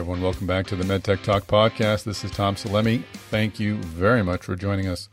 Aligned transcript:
everyone. 0.00 0.22
Welcome 0.22 0.46
back 0.46 0.66
to 0.68 0.76
the 0.76 0.84
MedTech 0.84 1.22
Talk 1.22 1.46
podcast. 1.46 2.04
This 2.04 2.24
is 2.24 2.30
Tom 2.30 2.54
Salemi. 2.54 3.04
Thank 3.28 3.60
you 3.60 3.76
very 3.76 4.22
much 4.22 4.42
for 4.42 4.56
joining 4.56 4.88
us. 4.88 5.10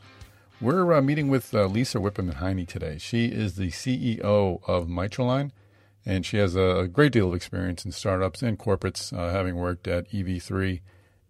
We're 0.62 0.94
uh, 0.94 1.02
meeting 1.02 1.28
with 1.28 1.54
uh, 1.54 1.66
Lisa 1.66 1.98
Wipperman 1.98 2.36
Heine 2.36 2.64
today. 2.64 2.96
She 2.96 3.26
is 3.26 3.56
the 3.56 3.68
CEO 3.68 4.62
of 4.66 4.88
Mitralign, 4.88 5.50
and 6.06 6.24
she 6.24 6.38
has 6.38 6.56
a, 6.56 6.88
great 6.90 7.12
deal 7.12 7.28
of 7.28 7.34
experience 7.34 7.84
in 7.84 7.92
startups 7.92 8.42
and 8.42 8.58
corporates, 8.58 9.12
uh, 9.12 9.30
having 9.30 9.56
worked 9.56 9.86
at 9.86 10.10
EV3 10.10 10.80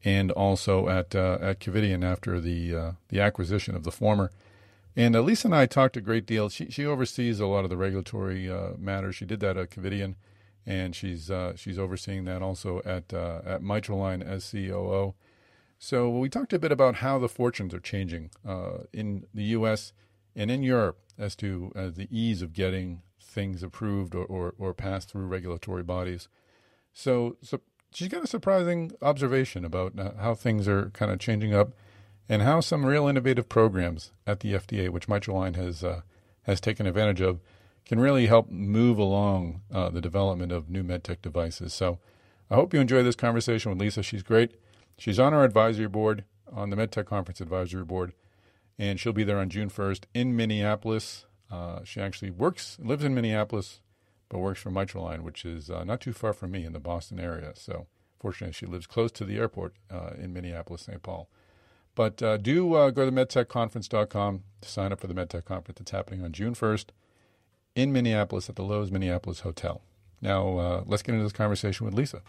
and 0.05 0.31
also 0.31 0.89
at 0.89 1.17
uh, 1.17 1.39
at 1.41 1.59
Covidien 1.59 2.05
after 2.05 2.41
the 2.41 2.77
uh, 2.77 2.93
the 3.09 3.21
acquisition 3.21 3.75
of 3.75 3.83
the 3.83 3.91
former. 3.91 4.31
And 4.95 5.17
uh, 5.17 5.21
Lisa 5.21 5.49
and 5.49 5.57
I 5.57 5.67
talked 5.67 5.97
a 5.97 6.01
great 6.01 6.27
deal. 6.27 6.49
She 6.49 6.71
she 6.71 6.87
oversees 6.87 7.41
a 7.41 7.47
lot 7.47 7.65
of 7.65 7.71
the 7.71 7.77
regulatory 7.77 8.49
matters. 8.79 9.17
She 9.17 9.25
did 9.25 9.41
that 9.41 9.57
at 9.57 9.71
Covidien 9.71 10.15
and 10.67 10.95
she's 10.95 11.31
uh, 11.31 11.55
she's 11.57 11.79
overseeing 11.79 12.25
that 12.25 12.43
also 12.43 12.81
at 12.85 13.13
uh, 13.13 13.41
at 13.45 13.63
Mitralign 13.63 14.23
as 14.23 14.51
COO. 14.51 15.15
So 15.79 16.11
we 16.11 16.29
talked 16.29 16.53
a 16.53 16.59
bit 16.59 16.73
about 16.73 16.97
how 16.97 17.19
the 17.19 17.29
fortunes 17.29 17.73
are 17.73 17.81
changing 17.81 18.31
uh, 18.47 18.79
in 18.93 19.27
the 19.33 19.45
U.S. 19.45 19.93
and 20.35 20.51
in 20.51 20.63
Europe 20.63 20.99
as 21.17 21.37
to 21.37 21.73
uh, 21.77 21.91
the 21.95 22.09
ease 22.11 22.43
of 22.43 22.53
getting 22.53 23.03
things 23.21 23.63
approved 23.63 24.15
or, 24.15 24.25
or, 24.25 24.55
or 24.59 24.75
passed 24.75 25.11
through 25.11 25.27
regulatory 25.27 25.83
bodies. 25.83 26.29
So, 26.93 27.37
so 27.43 27.61
she's 27.93 28.09
got 28.09 28.25
a 28.25 28.27
surprising 28.27 28.93
observation 29.03 29.65
about 29.65 29.99
uh, 29.99 30.13
how 30.19 30.35
things 30.35 30.67
are 30.67 30.91
kind 30.91 31.13
of 31.13 31.19
changing 31.21 31.55
up 31.55 31.75
and 32.29 32.43
how 32.43 32.61
some 32.61 32.85
real 32.85 33.07
innovative 33.07 33.49
programs 33.49 34.13
at 34.27 34.41
the 34.41 34.55
FDA, 34.55 34.89
which 34.91 35.07
Mitralign 35.07 35.57
has 35.57 35.85
uh, 35.85 36.03
has 36.43 36.61
taken 36.61 36.87
advantage 36.87 37.21
of, 37.21 37.41
can 37.89 37.99
really 37.99 38.27
help 38.27 38.51
move 38.51 38.99
along 38.99 39.63
uh, 39.73 39.89
the 39.89 40.03
development 40.03 40.53
of 40.53 40.69
new 40.69 40.85
medtech 40.85 41.23
devices. 41.23 41.73
So 41.73 41.99
I 42.51 42.55
hope 42.55 42.75
you 42.75 42.81
enjoy 42.81 43.03
this 43.03 43.17
conversation 43.17 43.71
with 43.71 43.81
Lisa. 43.81 44.03
She's 44.03 44.23
great. 44.23 44.57
She's 44.99 45.19
on 45.19 45.33
our 45.33 45.43
advisory 45.43 45.89
board, 45.89 46.25
on 46.53 46.71
the 46.71 46.77
MedTech 46.77 47.07
Conference 47.07 47.41
Advisory 47.41 47.85
Board, 47.85 48.13
and 48.79 48.99
she'll 48.99 49.13
be 49.13 49.25
there 49.25 49.39
on 49.39 49.49
June 49.49 49.71
1st 49.71 50.05
in 50.13 50.37
Minneapolis. 50.37 51.25
Uh, 51.51 51.81
she 51.85 52.01
actually 52.01 52.31
works, 52.31 52.77
lives 52.81 53.05
in 53.05 53.15
Minneapolis, 53.15 53.81
but 54.29 54.39
works 54.39 54.61
for 54.61 54.71
Mitralign, 54.71 55.21
which 55.23 55.45
is 55.45 55.71
uh, 55.71 55.85
not 55.85 56.01
too 56.01 56.13
far 56.13 56.33
from 56.33 56.51
me 56.51 56.65
in 56.65 56.73
the 56.73 56.81
Boston 56.81 57.19
area. 57.19 57.53
So 57.55 57.87
fortunately, 58.19 58.53
she 58.53 58.67
lives 58.67 58.87
close 58.87 59.13
to 59.13 59.25
the 59.25 59.39
airport 59.39 59.75
uh, 59.91 60.11
in 60.19 60.33
Minneapolis, 60.33 60.83
St. 60.83 61.03
Paul. 61.03 61.29
But 61.95 62.23
uh, 62.23 62.37
do 62.37 62.75
uh, 62.75 62.91
go 62.91 63.07
to 63.07 63.13
medtechconference.com 63.13 64.43
to 64.61 64.69
sign 64.69 64.93
up 64.93 65.01
for 65.01 65.07
the 65.07 65.15
MedTech 65.15 65.45
Conference. 65.45 65.79
that's 65.79 65.91
happening 65.91 66.23
on 66.23 66.33
June 66.33 66.55
1st 66.55 66.87
in 67.79 67.93
Minneapolis 67.93 68.49
at 68.49 68.57
the 68.57 68.65
Loews 68.65 68.91
Minneapolis 68.91 69.39
Hotel. 69.41 69.81
Now, 70.21 70.59
uh, 70.59 70.83
let's 70.85 71.01
get 71.05 71.13
into 71.13 71.23
this 71.23 71.33
conversation 71.33 71.87
with 71.87 71.95
Lisa. 71.95 72.23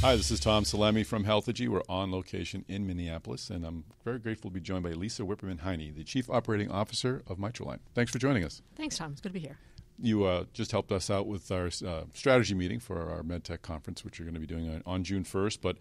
Hi, 0.00 0.16
this 0.16 0.32
is 0.32 0.40
Tom 0.40 0.64
Salemi 0.64 1.06
from 1.06 1.24
Healthegy. 1.24 1.68
We're 1.68 1.82
on 1.88 2.10
location 2.10 2.64
in 2.66 2.84
Minneapolis, 2.84 3.48
and 3.48 3.64
I'm 3.64 3.84
very 4.04 4.18
grateful 4.18 4.50
to 4.50 4.54
be 4.54 4.60
joined 4.60 4.82
by 4.82 4.90
Lisa 4.90 5.22
Wipperman 5.22 5.60
Heine, 5.60 5.94
the 5.94 6.02
Chief 6.02 6.28
Operating 6.28 6.68
Officer 6.68 7.22
of 7.28 7.38
Mitralign. 7.38 7.78
Thanks 7.94 8.10
for 8.10 8.18
joining 8.18 8.42
us. 8.42 8.60
Thanks, 8.74 8.98
Tom. 8.98 9.12
It's 9.12 9.20
good 9.20 9.28
to 9.28 9.34
be 9.34 9.38
here. 9.38 9.56
You 10.00 10.24
uh, 10.24 10.46
just 10.52 10.72
helped 10.72 10.90
us 10.90 11.10
out 11.10 11.28
with 11.28 11.52
our 11.52 11.66
uh, 11.86 12.06
strategy 12.12 12.56
meeting 12.56 12.80
for 12.80 13.08
our 13.08 13.22
MedTech 13.22 13.62
conference, 13.62 14.04
which 14.04 14.18
you're 14.18 14.26
going 14.26 14.34
to 14.34 14.40
be 14.40 14.48
doing 14.48 14.68
on, 14.68 14.82
on 14.84 15.04
June 15.04 15.22
1st. 15.22 15.58
But 15.62 15.76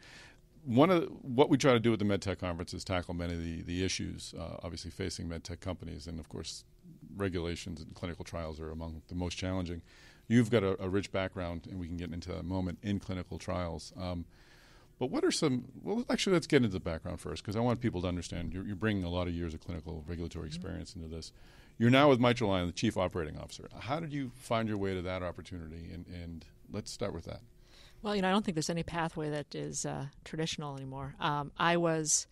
one 0.64 0.90
of 0.90 1.02
the, 1.02 1.08
what 1.08 1.50
we 1.50 1.58
try 1.58 1.73
to 1.73 1.80
do 1.80 1.94
at 1.94 2.00
the 2.00 2.06
MedTech 2.06 2.40
conference 2.40 2.73
is 2.73 2.84
tackle 2.84 3.14
many 3.14 3.34
of 3.34 3.44
the, 3.44 3.62
the 3.64 3.84
issues, 3.84 4.34
uh, 4.38 4.58
obviously 4.64 4.92
facing 4.92 5.28
MedTech 5.28 5.59
companies, 5.59 6.08
and 6.08 6.20
of 6.20 6.30
course, 6.30 6.64
regulations 7.16 7.81
and 7.81 7.94
clinical 7.94 8.23
trials 8.23 8.59
are 8.59 8.72
among 8.72 9.02
the 9.08 9.16
most 9.16 9.36
challenging. 9.36 9.81
You've 10.28 10.52
got 10.52 10.64
a, 10.64 10.81
a 10.81 10.88
rich 10.88 11.12
background, 11.12 11.68
and 11.69 11.80
we 11.80 11.88
can 11.88 11.97
get 11.97 12.13
into 12.13 12.30
that 12.30 12.46
moment 12.46 12.80
in 12.84 13.00
clinical 13.00 13.38
trials. 13.38 13.91
Um, 14.00 14.25
but 15.00 15.09
what 15.09 15.24
are 15.24 15.31
some? 15.31 15.66
Well, 15.81 16.06
actually, 16.09 16.34
let's 16.34 16.47
get 16.47 16.58
into 16.58 16.69
the 16.69 16.80
background 16.80 17.19
first 17.19 17.41
because 17.41 17.56
I 17.56 17.59
want 17.59 17.81
people 17.81 18.02
to 18.03 18.08
understand. 18.08 18.53
You're, 18.53 18.66
you're, 18.66 18.75
bringing 18.75 19.03
a 19.03 19.09
lot 19.09 19.28
of 19.28 19.34
years 19.34 19.53
of 19.56 19.59
clinical 19.59 20.03
regulatory 20.08 20.44
mm-hmm. 20.44 20.56
experience 20.56 20.91
mm-hmm. 20.91 21.06
into 21.06 21.16
this. 21.16 21.31
You're 21.80 21.90
now 21.90 22.09
with 22.09 22.19
Mitralign, 22.19 22.68
the 22.68 22.72
chief 22.72 22.97
operating 22.97 23.35
officer. 23.38 23.68
How 23.80 24.00
did 24.00 24.14
you 24.14 24.31
find 24.35 24.69
your 24.69 24.78
way 24.78 24.94
to 24.94 25.02
that 25.02 25.24
opportunity? 25.24 25.90
And, 25.91 26.06
and 26.06 26.46
let's 26.72 26.91
start 26.91 27.16
with 27.16 27.25
that. 27.25 27.41
Well, 28.01 28.16
you 28.16 28.22
know, 28.22 28.29
I 28.29 28.31
don't 28.31 28.44
think 28.44 28.56
there's 28.56 28.69
any 28.69 28.84
pathway 28.84 29.29
that 29.29 29.53
is 29.53 29.85
uh, 29.85 30.06
traditional 30.23 30.75
anymore. 30.75 31.16
Um, 31.19 31.51
I 31.57 31.78
was, 31.78 32.28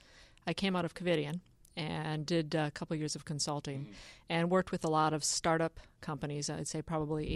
I 0.48 0.54
came 0.54 0.76
out 0.76 0.86
of 0.86 0.96
Covidien 0.96 1.42
and 1.78 2.26
did 2.26 2.56
a 2.56 2.72
couple 2.72 2.96
years 2.96 3.16
of 3.16 3.24
consulting 3.24 3.82
mm-hmm. 3.82 3.92
and 4.30 4.50
worked 4.50 4.72
with 4.72 4.84
a 4.84 4.90
lot 4.90 5.14
of 5.14 5.24
startup 5.24 5.80
companies. 6.02 6.50
I'd 6.50 6.68
say 6.68 6.82
probably 6.82 7.28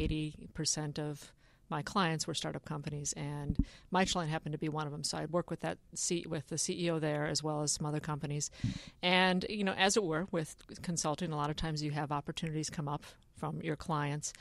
80% 0.49 0.99
of 0.99 1.31
my 1.69 1.81
clients 1.81 2.27
were 2.27 2.33
startup 2.33 2.65
companies, 2.65 3.13
and 3.13 3.57
Mitralign 3.91 4.27
happened 4.27 4.53
to 4.53 4.59
be 4.59 4.69
one 4.69 4.85
of 4.85 4.91
them. 4.91 5.03
So 5.03 5.17
I'd 5.17 5.31
work 5.31 5.49
with 5.49 5.61
that 5.61 5.77
C- 5.95 6.25
with 6.27 6.47
the 6.49 6.57
CEO 6.57 6.99
there 6.99 7.25
as 7.25 7.41
well 7.41 7.61
as 7.63 7.71
some 7.71 7.85
other 7.87 7.99
companies, 7.99 8.51
and 9.01 9.45
you 9.49 9.63
know, 9.63 9.73
as 9.73 9.97
it 9.97 10.03
were, 10.03 10.27
with 10.31 10.55
consulting, 10.81 11.31
a 11.31 11.35
lot 11.35 11.49
of 11.49 11.55
times 11.55 11.81
you 11.81 11.91
have 11.91 12.11
opportunities 12.11 12.69
come 12.69 12.87
up 12.87 13.03
from 13.35 13.61
your 13.61 13.75
clients, 13.75 14.33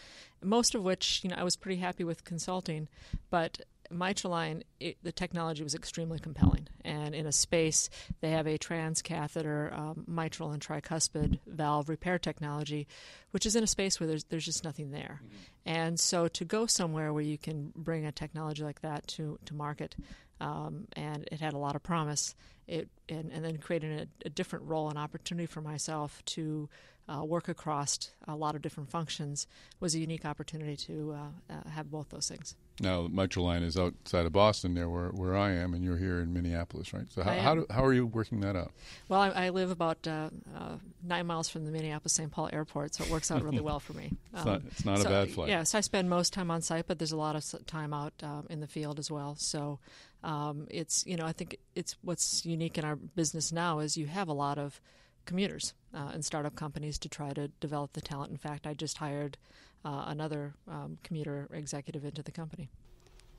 most 0.43 0.75
of 0.75 0.83
which 0.83 1.21
you 1.23 1.31
know 1.31 1.37
I 1.37 1.45
was 1.45 1.57
pretty 1.57 1.81
happy 1.81 2.05
with 2.05 2.25
consulting, 2.25 2.89
but 3.31 3.61
Mitralign, 3.93 4.63
it, 4.81 4.97
the 5.03 5.13
technology 5.13 5.63
was 5.63 5.75
extremely 5.75 6.19
compelling. 6.19 6.69
And 6.85 7.15
in 7.15 7.27
a 7.27 7.33
space, 7.33 7.91
they 8.21 8.31
have 8.31 8.47
a 8.47 8.59
transcatheter 8.59 9.77
um, 9.77 10.05
mitral 10.07 10.51
and 10.51 10.63
tricuspid 10.63 11.39
valve 11.47 11.89
repair 11.89 12.19
technology, 12.19 12.87
which 13.31 13.47
is 13.47 13.57
in 13.57 13.63
a 13.63 13.67
space 13.67 14.01
where 14.01 14.07
there's, 14.07 14.25
there's 14.25 14.45
just 14.45 14.65
nothing 14.65 14.91
there. 14.91 15.21
Mm-hmm. 15.25 15.37
And 15.67 16.01
so 16.01 16.29
to 16.29 16.45
go 16.45 16.67
somewhere 16.67 17.13
where 17.13 17.23
you 17.23 17.39
can 17.39 17.73
bring 17.77 18.07
a 18.07 18.13
technology 18.13 18.65
like 18.65 18.81
that 18.81 19.07
to, 19.09 19.39
to 19.45 19.55
market, 19.55 19.95
um, 20.41 20.89
and 20.95 21.29
it 21.31 21.41
had 21.41 21.53
a 21.53 21.59
lot 21.59 21.77
of 21.77 21.83
promise, 21.83 22.35
it, 22.67 22.89
and, 23.09 23.31
and 23.33 23.45
then 23.45 23.59
creating 23.59 23.93
a, 23.93 24.07
a 24.25 24.31
different 24.31 24.65
role 24.67 24.89
and 24.89 24.99
opportunity 24.99 25.47
for 25.47 25.61
myself 25.61 26.21
to 26.25 26.69
uh, 27.09 27.25
work 27.25 27.49
across 27.49 28.11
a 28.29 28.37
lot 28.37 28.55
of 28.55 28.63
different 28.63 28.91
functions 28.91 29.47
was 29.81 29.95
a 29.95 29.99
unique 29.99 30.25
opportunity 30.25 30.77
to 30.77 31.17
uh, 31.17 31.53
uh, 31.53 31.69
have 31.71 31.91
both 31.91 32.09
those 32.11 32.29
things. 32.29 32.55
Now, 32.81 33.07
Mitralign 33.07 33.63
is 33.63 33.77
outside 33.77 34.25
of 34.25 34.33
Boston, 34.33 34.75
there 34.75 34.89
where, 34.89 35.09
where 35.09 35.37
I 35.37 35.53
am, 35.53 35.75
and 35.75 35.85
you're 35.85 35.99
here 35.99 36.21
in 36.21 36.33
Minneapolis, 36.33 36.93
right? 36.95 37.05
So, 37.11 37.23
how, 37.23 37.35
how, 37.35 37.55
do, 37.55 37.67
how, 37.71 37.85
are 37.85 37.93
you 37.93 38.07
working 38.07 38.41
that 38.41 38.57
out? 38.57 38.73
Well, 39.09 39.21
I, 39.21 39.29
I 39.29 39.49
live 39.51 39.71
about 39.71 40.07
uh, 40.07 40.31
uh, 40.57 40.77
nine 41.03 41.27
miles 41.27 41.49
from 41.49 41.65
the 41.67 41.71
Minneapolis 41.71 42.15
St. 42.15 42.31
Paul 42.31 42.49
airport, 42.53 42.95
so 42.95 43.05
it 43.05 43.11
works 43.11 43.31
out 43.31 43.43
really 43.43 43.61
well 43.61 43.79
for 43.79 43.93
me. 43.93 44.13
it's 44.35 44.45
not, 44.45 44.63
it's 44.67 44.85
not 44.85 44.99
so, 44.99 45.09
a 45.09 45.11
bad 45.11 45.31
flight. 45.31 45.49
Yeah, 45.51 45.65
so 45.65 45.79
I 45.79 45.81
spend 45.83 46.09
most 46.09 46.33
time 46.33 46.51
on 46.51 46.63
site, 46.63 46.87
but 46.87 46.99
there's 46.99 47.13
a 47.13 47.17
lot 47.17 47.37
of 47.37 47.67
time 47.67 47.93
out 47.93 48.15
um, 48.23 48.47
in 48.49 48.61
the 48.61 48.67
field 48.67 48.99
as 48.99 49.11
well. 49.11 49.37
So, 49.37 49.79
um, 50.25 50.67
it's, 50.71 51.05
you 51.07 51.17
know, 51.17 51.27
I 51.27 51.33
think 51.33 51.59
it's 51.75 51.97
what's 52.03 52.47
unique 52.47 52.79
in 52.79 52.85
our 52.85 52.97
business 52.97 53.53
now 53.53 53.81
is 53.81 53.97
you 53.97 54.07
have 54.07 54.29
a 54.29 54.33
lot 54.33 54.59
of 54.59 54.81
commuters 55.27 55.75
uh, 55.95 56.11
and 56.13 56.25
startup 56.25 56.55
companies 56.55 56.99
to 56.99 57.09
try 57.09 57.33
to 57.33 57.49
develop 57.61 57.93
the 57.93 58.01
talent. 58.01 58.31
In 58.31 58.39
fact, 58.39 58.67
I 58.67 58.75
just 58.75 58.99
hired 58.99 59.37
uh, 59.85 60.05
another 60.07 60.55
um, 60.69 60.99
commuter 61.03 61.49
executive 61.53 62.05
into 62.05 62.23
the 62.23 62.33
company. 62.33 62.71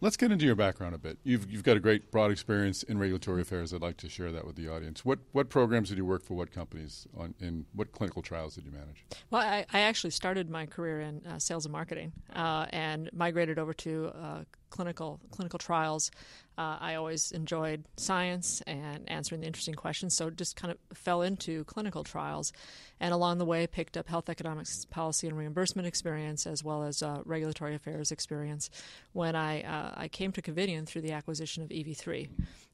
Let's 0.02 0.18
get 0.18 0.34
into 0.34 0.46
your 0.46 0.56
background 0.56 0.94
a 0.96 0.98
bit. 0.98 1.18
You've, 1.24 1.50
you've 1.50 1.64
got 1.64 1.78
a 1.78 1.80
great 1.80 2.12
broad 2.12 2.30
experience 2.30 2.84
in 2.84 2.98
regulatory 2.98 3.42
affairs. 3.42 3.74
I'd 3.74 3.82
like 3.82 3.96
to 3.98 4.10
share 4.10 4.34
that 4.34 4.46
with 4.46 4.58
the 4.58 4.68
audience. 4.68 5.06
What, 5.06 5.20
what 5.32 5.50
programs 5.50 5.88
did 5.88 5.98
you 5.98 6.04
work 6.04 6.26
for? 6.26 6.34
What 6.34 6.52
companies? 6.52 7.08
On, 7.16 7.34
in 7.40 7.66
what 7.74 7.94
clinical 7.94 8.22
trials 8.22 8.56
did 8.56 8.66
you 8.66 8.72
manage? 8.72 9.06
Well, 9.30 9.42
I, 9.42 9.66
I 9.72 9.80
actually 9.80 10.10
started 10.10 10.50
my 10.50 10.66
career 10.66 11.00
in 11.00 11.26
uh, 11.26 11.40
sales 11.40 11.66
and 11.66 11.72
marketing 11.72 12.12
uh, 12.36 12.66
and 12.72 13.10
migrated 13.14 13.58
over 13.58 13.74
to 13.76 14.08
uh, 14.08 14.44
clinical 14.72 15.22
clinical 15.32 15.60
trials. 15.60 16.12
Uh, 16.58 16.78
I 16.80 16.96
always 16.96 17.32
enjoyed 17.32 17.86
science 17.98 18.62
and 18.68 19.10
answering 19.10 19.42
the 19.42 19.48
interesting 19.48 19.74
questions, 19.74 20.16
so 20.16 20.30
just 20.30 20.56
kind 20.56 20.72
of 20.72 20.98
fell 20.98 21.22
into 21.22 21.64
clinical 21.66 22.04
trials, 22.04 22.54
and 23.00 23.14
along 23.14 23.40
the 23.40 23.46
way 23.46 23.66
picked 23.66 23.98
up 23.98 24.08
health 24.08 24.30
economics 24.30 24.86
policy 24.86 25.28
and 25.28 25.38
reimbursement 25.38 25.88
experience 25.88 26.46
as 26.46 26.64
well 26.64 26.84
as 26.84 27.02
uh, 27.02 27.22
regulatory 27.26 27.76
affairs 27.76 28.12
experience. 28.12 28.70
When 29.14 29.36
I 29.36 29.62
uh, 29.64 29.94
I 29.96 30.08
came 30.08 30.32
to 30.34 30.42
Covidien 30.42 30.86
through 30.86 31.02
the 31.02 31.14
acquisition 31.14 31.64
of 31.64 31.70
EV3, 31.70 32.30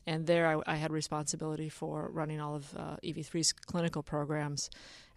and 0.09 0.25
there 0.25 0.47
I, 0.47 0.73
I 0.73 0.75
had 0.75 0.91
responsibility 0.91 1.69
for 1.69 2.09
running 2.11 2.41
all 2.41 2.56
of 2.56 2.75
uh, 2.75 2.97
EV3's 3.03 3.53
clinical 3.53 4.01
programs 4.01 4.69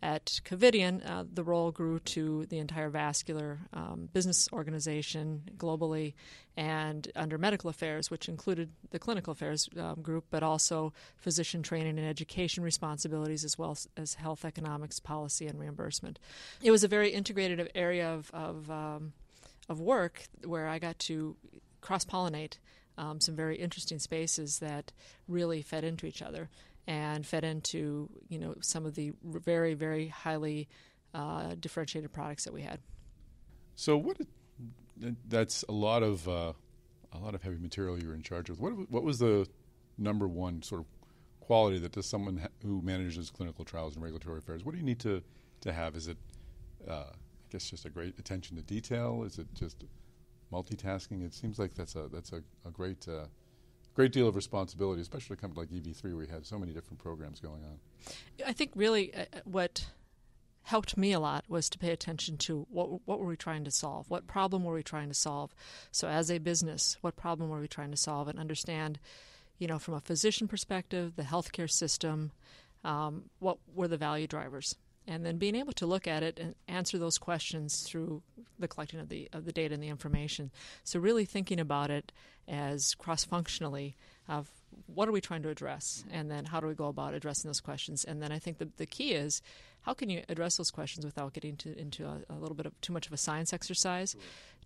at 0.02 0.40
Covidien, 0.44 1.08
uh, 1.08 1.24
the 1.32 1.44
role 1.44 1.70
grew 1.70 2.00
to 2.00 2.44
the 2.46 2.58
entire 2.58 2.90
vascular 2.90 3.60
um, 3.72 4.08
business 4.12 4.48
organization 4.52 5.42
globally 5.56 6.14
and 6.56 7.10
under 7.14 7.38
medical 7.38 7.70
affairs, 7.70 8.10
which 8.10 8.28
included 8.28 8.70
the 8.90 8.98
clinical 8.98 9.30
affairs 9.30 9.68
um, 9.78 10.02
group, 10.02 10.24
but 10.28 10.42
also 10.42 10.92
physician 11.16 11.62
training 11.62 11.98
and 11.98 12.06
education 12.06 12.64
responsibilities, 12.64 13.44
as 13.44 13.56
well 13.56 13.78
as 13.96 14.14
health 14.14 14.44
economics, 14.44 14.98
policy, 14.98 15.46
and 15.46 15.58
reimbursement. 15.60 16.18
It 16.60 16.72
was 16.72 16.82
a 16.82 16.88
very 16.88 17.10
integrated 17.10 17.70
area 17.76 18.12
of, 18.12 18.28
of, 18.34 18.70
um, 18.72 19.12
of 19.68 19.80
work 19.80 20.24
where 20.44 20.66
I 20.66 20.80
got 20.80 20.98
to 21.00 21.36
cross 21.80 22.04
pollinate 22.04 22.58
um, 22.98 23.20
some 23.20 23.34
very 23.34 23.56
interesting 23.56 23.98
spaces 23.98 24.58
that 24.58 24.92
really 25.28 25.62
fed 25.62 25.84
into 25.84 26.06
each 26.06 26.22
other 26.22 26.48
and 26.86 27.24
fed 27.26 27.44
into 27.44 28.08
you 28.28 28.38
know 28.38 28.54
some 28.60 28.84
of 28.86 28.94
the 28.94 29.12
very 29.22 29.74
very 29.74 30.08
highly 30.08 30.68
uh, 31.14 31.54
differentiated 31.60 32.12
products 32.12 32.44
that 32.44 32.52
we 32.52 32.62
had. 32.62 32.80
So 33.74 33.96
what 33.96 34.18
that's 35.28 35.64
a 35.68 35.72
lot 35.72 36.02
of 36.02 36.28
uh, 36.28 36.52
a 37.12 37.18
lot 37.18 37.34
of 37.34 37.42
heavy 37.42 37.58
material 37.58 37.98
you're 37.98 38.14
in 38.14 38.22
charge 38.22 38.50
of. 38.50 38.60
What 38.60 38.90
what 38.90 39.02
was 39.02 39.18
the 39.18 39.46
number 39.98 40.26
one 40.26 40.62
sort 40.62 40.80
of 40.80 40.86
quality 41.40 41.78
that 41.78 41.92
does 41.92 42.06
someone 42.06 42.48
who 42.62 42.80
manages 42.82 43.30
clinical 43.30 43.64
trials 43.64 43.94
and 43.94 44.02
regulatory 44.02 44.38
affairs? 44.38 44.64
What 44.64 44.72
do 44.72 44.78
you 44.78 44.84
need 44.84 45.00
to 45.00 45.22
to 45.60 45.72
have? 45.72 45.96
Is 45.96 46.08
it 46.08 46.16
uh, 46.88 47.10
I 47.12 47.14
guess 47.50 47.68
just 47.68 47.84
a 47.84 47.90
great 47.90 48.18
attention 48.18 48.56
to 48.56 48.62
detail? 48.62 49.22
Is 49.24 49.38
it 49.38 49.46
just 49.54 49.84
multitasking? 50.52 51.24
It 51.24 51.34
seems 51.34 51.58
like 51.58 51.74
that's 51.74 51.94
a 51.94 52.08
that's 52.12 52.32
a, 52.32 52.42
a 52.66 52.70
great 52.70 53.06
uh, 53.08 53.26
great 53.94 54.12
deal 54.12 54.28
of 54.28 54.36
responsibility, 54.36 55.00
especially 55.00 55.34
a 55.34 55.36
company 55.38 55.60
like 55.60 55.70
EV3 55.70 56.14
where 56.14 56.24
you 56.24 56.32
have 56.32 56.46
so 56.46 56.58
many 56.58 56.72
different 56.72 56.98
programs 56.98 57.40
going 57.40 57.62
on. 57.64 57.78
I 58.46 58.52
think 58.52 58.72
really 58.74 59.14
uh, 59.14 59.24
what 59.44 59.86
helped 60.64 60.96
me 60.96 61.12
a 61.12 61.20
lot 61.20 61.44
was 61.48 61.68
to 61.70 61.78
pay 61.78 61.90
attention 61.90 62.36
to 62.38 62.66
what 62.70 63.06
what 63.06 63.18
were 63.18 63.26
we 63.26 63.36
trying 63.36 63.64
to 63.64 63.70
solve, 63.70 64.08
what 64.08 64.26
problem 64.26 64.64
were 64.64 64.74
we 64.74 64.82
trying 64.82 65.08
to 65.08 65.14
solve. 65.14 65.54
So 65.90 66.08
as 66.08 66.30
a 66.30 66.38
business, 66.38 66.96
what 67.00 67.16
problem 67.16 67.50
were 67.50 67.60
we 67.60 67.68
trying 67.68 67.90
to 67.90 67.96
solve, 67.96 68.28
and 68.28 68.38
understand, 68.38 68.98
you 69.58 69.66
know, 69.66 69.78
from 69.78 69.94
a 69.94 70.00
physician 70.00 70.48
perspective, 70.48 71.16
the 71.16 71.22
healthcare 71.22 71.70
system, 71.70 72.32
um, 72.84 73.24
what 73.38 73.58
were 73.74 73.88
the 73.88 73.96
value 73.96 74.26
drivers, 74.26 74.76
and 75.06 75.26
then 75.26 75.38
being 75.38 75.56
able 75.56 75.72
to 75.74 75.86
look 75.86 76.06
at 76.06 76.22
it 76.22 76.38
and 76.38 76.54
answer 76.68 76.98
those 76.98 77.18
questions 77.18 77.82
through 77.82 78.22
the 78.62 78.68
collecting 78.68 79.00
of 79.00 79.08
the 79.10 79.28
of 79.32 79.44
the 79.44 79.52
data 79.52 79.74
and 79.74 79.82
the 79.82 79.88
information. 79.88 80.50
So 80.84 80.98
really 80.98 81.26
thinking 81.26 81.60
about 81.60 81.90
it 81.90 82.12
as 82.48 82.94
cross 82.94 83.24
functionally 83.24 83.96
of 84.28 84.48
what 84.86 85.08
are 85.08 85.12
we 85.12 85.20
trying 85.20 85.42
to 85.42 85.50
address, 85.50 86.04
and 86.10 86.30
then 86.30 86.46
how 86.46 86.60
do 86.60 86.66
we 86.66 86.74
go 86.74 86.86
about 86.86 87.12
addressing 87.12 87.48
those 87.48 87.60
questions. 87.60 88.04
And 88.04 88.22
then 88.22 88.32
I 88.32 88.38
think 88.38 88.58
the 88.58 88.68
the 88.76 88.86
key 88.86 89.12
is 89.12 89.42
how 89.82 89.94
can 89.94 90.08
you 90.08 90.22
address 90.28 90.56
those 90.56 90.70
questions 90.70 91.04
without 91.04 91.32
getting 91.32 91.56
to, 91.56 91.76
into 91.78 92.06
a, 92.06 92.22
a 92.30 92.36
little 92.36 92.54
bit 92.54 92.66
of 92.66 92.80
too 92.80 92.92
much 92.92 93.06
of 93.06 93.12
a 93.12 93.16
science 93.16 93.52
exercise, 93.52 94.16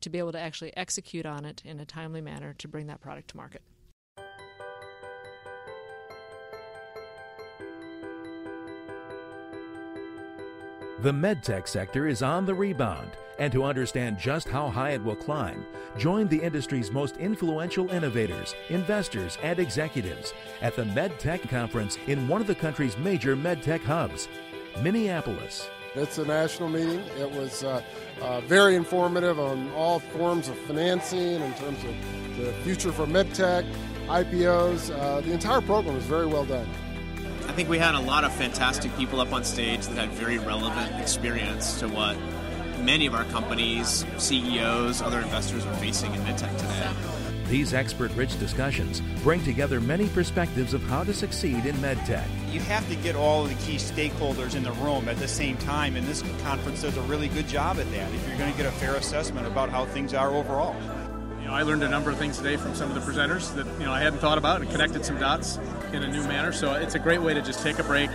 to 0.01 0.11
be 0.11 0.19
able 0.19 0.33
to 0.33 0.39
actually 0.39 0.77
execute 0.77 1.27
on 1.27 1.45
it 1.45 1.63
in 1.65 1.81
a 1.81 1.87
timely 1.87 2.21
manner 2.21 2.55
to 2.59 2.69
bring 2.69 2.87
that 2.87 3.01
product 3.01 3.29
to 3.29 3.37
market. 3.37 3.63
The 11.01 11.13
medtech 11.13 11.69
sector 11.69 12.09
is 12.09 12.23
on 12.23 12.47
the 12.47 12.55
rebound, 12.55 13.11
and 13.39 13.53
to 13.53 13.65
understand 13.65 14.19
just 14.19 14.49
how 14.49 14.71
high 14.71 14.93
it 14.93 15.05
will 15.05 15.15
climb, 15.15 15.67
join 15.99 16.27
the 16.27 16.43
industry's 16.43 16.91
most 16.91 17.19
influential 17.19 17.91
innovators, 17.91 18.55
investors, 18.71 19.37
and 19.43 19.59
executives 19.59 20.33
at 20.63 20.75
the 20.75 20.85
MedTech 20.85 21.51
Conference 21.51 21.99
in 22.07 22.27
one 22.27 22.41
of 22.41 22.47
the 22.47 22.55
country's 22.55 22.97
major 22.97 23.37
medtech 23.37 23.83
hubs, 23.83 24.27
Minneapolis. 24.81 25.69
It's 25.95 26.17
a 26.17 26.25
national 26.25 26.71
meeting. 26.71 27.01
It 27.19 27.31
was 27.31 27.63
uh, 27.63 27.83
uh, 28.23 28.41
very 28.43 28.75
informative 28.75 29.39
on 29.39 29.71
all 29.73 29.99
forms 29.99 30.49
of 30.49 30.57
financing 30.61 31.43
in 31.43 31.55
terms 31.57 31.85
of 31.85 31.95
the 32.39 32.55
future 32.65 32.91
for 32.91 33.05
medtech, 33.07 33.71
IPOs. 34.07 34.99
Uh, 34.99 35.21
the 35.21 35.33
entire 35.33 35.61
program 35.61 35.95
was 35.95 36.05
very 36.05 36.27
well 36.27 36.47
done. 36.47 36.67
I 37.57 37.59
think 37.59 37.71
we 37.71 37.79
had 37.79 37.95
a 37.95 38.01
lot 38.01 38.23
of 38.23 38.35
fantastic 38.35 38.95
people 38.99 39.19
up 39.19 39.33
on 39.33 39.43
stage 39.43 39.87
that 39.87 39.97
had 39.97 40.11
very 40.11 40.37
relevant 40.37 41.01
experience 41.01 41.81
to 41.81 41.89
what 41.89 42.15
many 42.81 43.07
of 43.07 43.15
our 43.15 43.25
companies, 43.25 44.05
CEOs, 44.19 45.01
other 45.01 45.21
investors 45.21 45.65
are 45.65 45.75
facing 45.77 46.15
in 46.15 46.21
medtech 46.21 46.55
today. 46.59 46.91
These 47.49 47.73
expert 47.73 48.15
rich 48.15 48.39
discussions 48.39 49.01
bring 49.23 49.43
together 49.43 49.81
many 49.81 50.07
perspectives 50.11 50.75
of 50.75 50.83
how 50.83 51.03
to 51.05 51.15
succeed 51.15 51.65
in 51.65 51.75
medtech. 51.77 52.27
You 52.53 52.61
have 52.61 52.87
to 52.91 52.97
get 52.97 53.17
all 53.17 53.45
of 53.45 53.49
the 53.49 53.65
key 53.65 53.77
stakeholders 53.77 54.55
in 54.55 54.63
the 54.63 54.73
room 54.73 55.09
at 55.09 55.17
the 55.17 55.27
same 55.27 55.57
time, 55.57 55.97
and 55.97 56.07
this 56.07 56.21
conference 56.43 56.83
does 56.83 56.99
a 56.99 57.03
really 57.05 57.29
good 57.29 57.49
job 57.49 57.79
at 57.79 57.91
that 57.93 58.13
if 58.13 58.29
you're 58.29 58.37
going 58.37 58.53
to 58.53 58.57
get 58.59 58.67
a 58.67 58.73
fair 58.73 58.97
assessment 58.97 59.47
about 59.47 59.71
how 59.71 59.87
things 59.87 60.13
are 60.13 60.31
overall. 60.31 60.77
You 61.47 61.53
know, 61.53 61.59
I 61.59 61.63
learned 61.63 61.85
a 61.85 61.89
number 61.89 62.11
of 62.11 62.19
things 62.19 62.39
today 62.39 62.57
from 62.57 62.75
some 62.75 62.91
of 62.91 62.97
the 62.97 63.13
presenters 63.13 63.55
that 63.55 63.67
you 63.79 63.87
know 63.87 63.93
I 63.93 64.01
hadn't 64.01 64.19
thought 64.19 64.37
about 64.37 64.63
and 64.63 64.69
connected 64.69 65.05
some 65.05 65.17
dots 65.21 65.59
in 65.93 66.03
a 66.03 66.09
new 66.09 66.25
manner. 66.25 66.51
So 66.51 66.75
it's 66.75 66.97
a 66.97 66.99
great 66.99 67.23
way 67.23 67.35
to 67.35 67.41
just 67.41 67.63
take 67.63 67.79
a 67.79 67.85
break, 67.85 68.11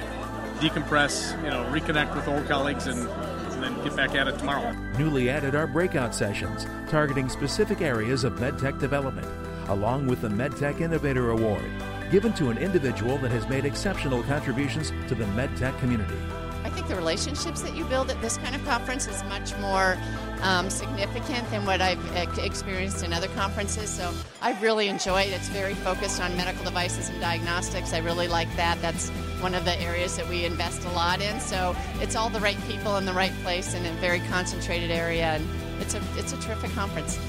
decompress, 0.60 1.42
you 1.42 1.50
know, 1.50 1.64
reconnect 1.72 2.14
with 2.14 2.28
old 2.28 2.46
colleagues, 2.50 2.88
and, 2.88 3.08
and 3.08 3.64
then 3.64 3.82
get 3.86 3.96
back 3.96 4.16
at 4.16 4.28
it 4.28 4.38
tomorrow. 4.38 4.74
Newly 4.98 5.30
added 5.30 5.56
are 5.56 5.66
breakout 5.66 6.14
sessions 6.14 6.66
targeting 6.90 7.30
specific 7.30 7.80
areas 7.80 8.26
of 8.26 8.34
medtech 8.34 8.78
development, 8.80 9.28
along 9.70 10.08
with 10.08 10.20
the 10.20 10.28
MedTech 10.28 10.82
Innovator 10.82 11.30
Award, 11.30 11.64
given 12.12 12.34
to 12.34 12.50
an 12.50 12.58
individual 12.58 13.18
that 13.20 13.32
has 13.32 13.48
made 13.48 13.64
exceptional 13.64 14.24
contributions 14.24 14.92
to 15.08 15.16
the 15.16 15.24
medtech 15.24 15.80
community. 15.80 16.18
I 16.72 16.74
think 16.74 16.88
the 16.88 16.96
relationships 16.96 17.62
that 17.64 17.76
you 17.76 17.84
build 17.86 18.10
at 18.10 18.22
this 18.22 18.38
kind 18.38 18.56
of 18.56 18.64
conference 18.64 19.06
is 19.06 19.22
much 19.26 19.54
more 19.58 19.98
um, 20.42 20.70
significant 20.70 21.50
than 21.52 21.66
what 21.66 21.82
I've 21.82 22.00
experienced 22.38 23.04
in 23.04 23.12
other 23.12 23.28
conferences. 23.30 23.90
So 23.90 24.10
I've 24.42 24.62
really 24.62 24.88
enjoyed. 24.88 25.28
It. 25.28 25.34
It's 25.34 25.50
very 25.50 25.74
focused 25.74 26.22
on 26.22 26.36
medical 26.38 26.64
devices 26.64 27.10
and 27.10 27.20
diagnostics. 27.20 27.92
I 27.92 27.98
really 27.98 28.30
like 28.30 28.48
that. 28.56 28.82
That's 28.82 29.10
one 29.42 29.54
of 29.54 29.66
the 29.66 29.78
areas 29.82 30.16
that 30.16 30.30
we 30.30 30.46
invest 30.46 30.86
a 30.86 30.92
lot 30.92 31.22
in. 31.22 31.42
So 31.42 31.76
it's 32.00 32.16
all 32.16 32.30
the 32.30 32.40
right 32.40 32.58
people 32.70 32.96
in 32.96 33.06
the 33.06 33.14
right 33.14 33.34
place 33.44 33.74
in 33.74 33.86
a 33.86 33.92
very 33.96 34.22
concentrated 34.30 34.92
area, 34.92 35.26
and 35.26 35.82
it's 35.82 35.94
a 35.94 36.02
it's 36.16 36.32
a 36.32 36.38
terrific 36.38 36.72
conference. 36.72 37.20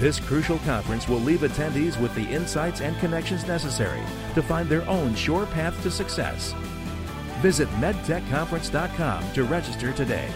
This 0.00 0.18
crucial 0.18 0.58
conference 0.58 1.08
will 1.08 1.20
leave 1.20 1.40
attendees 1.40 2.00
with 2.00 2.12
the 2.16 2.28
insights 2.28 2.80
and 2.80 2.98
connections 2.98 3.46
necessary 3.46 4.02
to 4.34 4.42
find 4.42 4.68
their 4.68 4.86
own 4.88 5.14
sure 5.14 5.46
path 5.46 5.80
to 5.84 5.90
success. 5.90 6.52
Visit 7.40 7.68
medtechconference.com 7.80 9.32
to 9.32 9.44
register 9.44 9.92
today. 9.92 10.28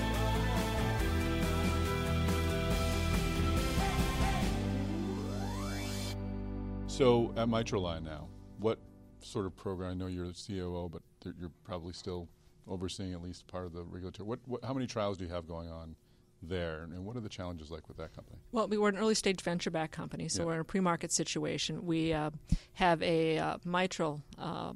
So 6.87 7.32
at 7.37 7.49
Mitralign 7.49 8.04
now, 8.04 8.28
what 8.58 8.78
sort 9.20 9.46
of 9.46 9.56
program? 9.56 9.90
I 9.90 9.94
know 9.94 10.06
you're 10.06 10.28
the 10.28 10.34
COO, 10.34 10.88
but 10.88 11.02
you're 11.40 11.50
probably 11.64 11.93
still 11.94 12.28
overseeing 12.69 13.12
at 13.12 13.22
least 13.22 13.46
part 13.46 13.66
of 13.66 13.72
the 13.72 13.82
regulatory. 13.82 14.28
What, 14.28 14.38
what, 14.46 14.64
how 14.64 14.72
many 14.72 14.87
trials 14.87 15.19
do 15.19 15.25
you 15.25 15.31
have 15.31 15.49
going 15.49 15.70
on 15.70 15.96
there, 16.43 16.82
and 16.82 17.04
what 17.04 17.16
are 17.16 17.20
the 17.20 17.28
challenges 17.28 17.70
like 17.70 17.88
with 17.88 17.96
that 17.96 18.14
company? 18.14 18.38
Well, 18.52 18.69
we 18.69 18.76
were 18.76 18.88
an 18.88 18.99
early 18.99 19.14
stage 19.14 19.40
venture 19.40 19.70
backed 19.70 19.93
company, 19.93 20.28
so 20.28 20.43
yeah. 20.43 20.46
we're 20.46 20.54
in 20.54 20.60
a 20.60 20.64
pre 20.64 20.81
market 20.81 21.12
situation. 21.12 21.87
We 21.87 22.12
uh, 22.12 22.31
have 22.75 23.02
a 23.02 23.38
uh, 23.38 23.58
mitral. 23.64 24.22
Uh, 24.38 24.72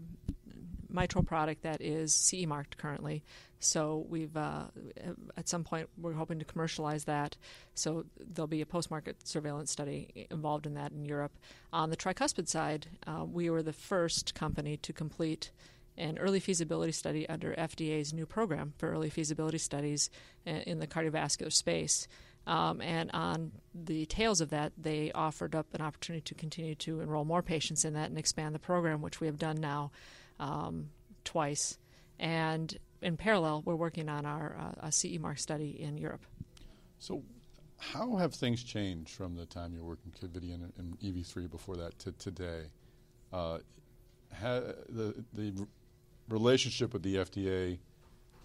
mitral 0.97 1.23
product 1.23 1.63
that 1.63 1.81
is 1.81 2.13
CE 2.13 2.47
marked 2.47 2.77
currently. 2.77 3.23
So 3.61 4.05
we've 4.09 4.37
uh, 4.37 4.65
at 5.37 5.49
some 5.49 5.62
point 5.62 5.88
we're 5.97 6.12
hoping 6.12 6.38
to 6.41 6.45
commercialize 6.45 7.05
that. 7.05 7.37
So 7.75 8.07
there'll 8.19 8.49
be 8.49 8.62
a 8.62 8.67
post-market 8.67 9.26
surveillance 9.26 9.71
study 9.71 10.26
involved 10.31 10.67
in 10.67 10.75
that 10.75 10.93
in 10.93 11.05
Europe. 11.05 11.38
On 11.73 11.91
the 11.91 11.97
tricuspid 11.97 12.49
side, 12.49 12.88
uh, 13.07 13.25
we 13.25 13.49
were 13.50 13.62
the 13.62 13.73
first 13.73 14.35
company 14.35 14.76
to 14.79 14.93
complete 14.93 15.53
an 15.99 16.19
early 16.19 16.41
feasibility 16.41 16.93
study 16.93 17.29
under 17.29 17.55
FDA's 17.55 18.12
new 18.12 18.26
program 18.26 18.75
for 18.76 18.91
early 18.91 19.09
feasibility 19.09 19.59
studies 19.59 20.11
in 20.45 20.79
the 20.79 20.87
cardiovascular 20.87 21.53
space. 21.53 22.07
Um, 22.47 22.81
and 22.81 23.11
on 23.12 23.53
the 23.75 24.07
tails 24.07 24.41
of 24.41 24.50
that, 24.50 24.73
they 24.79 25.11
offered 25.12 25.55
up 25.55 25.67
an 25.75 25.81
opportunity 25.81 26.23
to 26.23 26.35
continue 26.35 26.75
to 26.76 27.00
enroll 27.00 27.25
more 27.25 27.43
patients 27.43 27.85
in 27.85 27.95
that 27.95 28.09
and 28.09 28.19
expand 28.19 28.55
the 28.55 28.61
program, 28.61 29.03
which 29.03 29.21
we 29.21 29.26
have 29.26 29.38
done 29.38 29.57
now 29.57 29.91
um, 30.38 30.90
twice. 31.25 31.78
And 32.19 32.76
in 33.02 33.16
parallel, 33.16 33.62
we're 33.64 33.76
working 33.76 34.09
on 34.09 34.25
our 34.25 34.57
uh, 34.81 34.90
CE 34.90 35.19
mark 35.19 35.38
study 35.38 35.81
in 35.81 35.99
Europe. 35.99 36.25
So, 36.99 37.23
how 37.78 38.16
have 38.16 38.35
things 38.35 38.62
changed 38.62 39.11
from 39.11 39.37
the 39.37 39.45
time 39.45 39.75
you 39.75 39.83
were 39.83 39.90
working 39.90 40.12
Covidien 40.19 40.71
and 40.78 40.99
EV3 41.00 41.50
before 41.50 41.76
that 41.76 41.99
to 42.00 42.12
today? 42.12 42.64
Uh, 43.33 43.59
the 44.40 45.25
the 45.35 45.52
relationship 46.28 46.93
with 46.93 47.02
the 47.02 47.16
FDA 47.16 47.78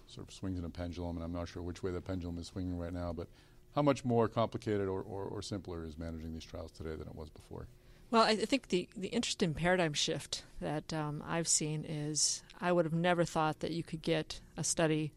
sort 0.06 0.28
of 0.28 0.34
swings 0.34 0.58
in 0.58 0.64
a 0.64 0.70
pendulum, 0.70 1.16
and 1.16 1.24
I'm 1.24 1.32
not 1.32 1.48
sure 1.48 1.62
which 1.62 1.82
way 1.82 1.90
the 1.90 2.00
pendulum 2.00 2.38
is 2.38 2.48
swinging 2.48 2.78
right 2.78 2.92
now, 2.92 3.12
but 3.12 3.28
how 3.74 3.82
much 3.82 4.04
more 4.04 4.28
complicated 4.28 4.88
or, 4.88 5.00
or, 5.00 5.24
or 5.24 5.42
simpler 5.42 5.84
is 5.84 5.96
managing 5.96 6.32
these 6.32 6.44
trials 6.44 6.70
today 6.72 6.90
than 6.90 7.08
it 7.08 7.14
was 7.14 7.30
before? 7.30 7.66
Well, 8.12 8.24
I 8.24 8.36
think 8.36 8.68
the, 8.68 8.90
the 8.94 9.08
interesting 9.08 9.54
paradigm 9.54 9.94
shift 9.94 10.42
that 10.60 10.92
um, 10.92 11.24
I've 11.26 11.48
seen 11.48 11.86
is 11.86 12.42
I 12.60 12.70
would 12.70 12.84
have 12.84 12.92
never 12.92 13.24
thought 13.24 13.60
that 13.60 13.70
you 13.70 13.82
could 13.82 14.02
get 14.02 14.38
a 14.54 14.62
study, 14.62 15.14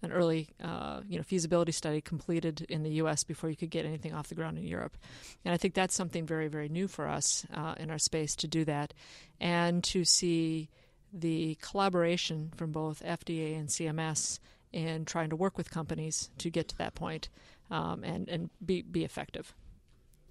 an 0.00 0.12
early 0.12 0.48
uh, 0.64 1.02
you 1.06 1.18
know 1.18 1.24
feasibility 1.24 1.72
study 1.72 2.00
completed 2.00 2.64
in 2.70 2.84
the 2.84 2.90
U.S. 2.92 3.22
before 3.22 3.50
you 3.50 3.56
could 3.56 3.68
get 3.68 3.84
anything 3.84 4.14
off 4.14 4.28
the 4.28 4.34
ground 4.34 4.56
in 4.56 4.64
Europe, 4.64 4.96
and 5.44 5.52
I 5.52 5.58
think 5.58 5.74
that's 5.74 5.94
something 5.94 6.24
very 6.24 6.48
very 6.48 6.70
new 6.70 6.88
for 6.88 7.06
us 7.06 7.44
uh, 7.52 7.74
in 7.76 7.90
our 7.90 7.98
space 7.98 8.34
to 8.36 8.48
do 8.48 8.64
that, 8.64 8.94
and 9.38 9.84
to 9.84 10.02
see 10.06 10.70
the 11.12 11.58
collaboration 11.60 12.50
from 12.56 12.72
both 12.72 13.02
FDA 13.02 13.58
and 13.58 13.68
CMS 13.68 14.38
in 14.72 15.04
trying 15.04 15.28
to 15.28 15.36
work 15.36 15.58
with 15.58 15.70
companies 15.70 16.30
to 16.38 16.48
get 16.48 16.68
to 16.68 16.78
that 16.78 16.94
point, 16.94 17.28
um, 17.70 18.02
and 18.02 18.26
and 18.30 18.48
be 18.64 18.80
be 18.80 19.04
effective. 19.04 19.54